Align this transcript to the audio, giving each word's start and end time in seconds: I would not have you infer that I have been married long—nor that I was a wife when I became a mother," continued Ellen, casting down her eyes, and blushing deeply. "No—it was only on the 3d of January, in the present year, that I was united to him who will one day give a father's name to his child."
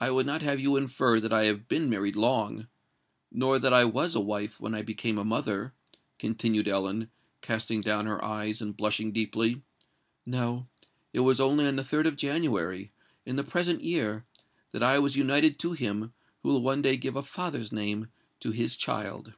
I 0.00 0.10
would 0.10 0.26
not 0.26 0.42
have 0.42 0.58
you 0.58 0.74
infer 0.76 1.20
that 1.20 1.32
I 1.32 1.44
have 1.44 1.68
been 1.68 1.88
married 1.88 2.16
long—nor 2.16 3.60
that 3.60 3.72
I 3.72 3.84
was 3.84 4.16
a 4.16 4.20
wife 4.20 4.58
when 4.58 4.74
I 4.74 4.82
became 4.82 5.18
a 5.18 5.24
mother," 5.24 5.72
continued 6.18 6.66
Ellen, 6.66 7.12
casting 7.42 7.80
down 7.80 8.06
her 8.06 8.24
eyes, 8.24 8.60
and 8.60 8.76
blushing 8.76 9.12
deeply. 9.12 9.62
"No—it 10.26 11.20
was 11.20 11.38
only 11.38 11.64
on 11.68 11.76
the 11.76 11.82
3d 11.84 12.06
of 12.08 12.16
January, 12.16 12.90
in 13.24 13.36
the 13.36 13.44
present 13.44 13.82
year, 13.82 14.24
that 14.72 14.82
I 14.82 14.98
was 14.98 15.14
united 15.14 15.60
to 15.60 15.74
him 15.74 16.12
who 16.42 16.48
will 16.48 16.60
one 16.62 16.82
day 16.82 16.96
give 16.96 17.14
a 17.14 17.22
father's 17.22 17.70
name 17.70 18.08
to 18.40 18.50
his 18.50 18.74
child." 18.74 19.32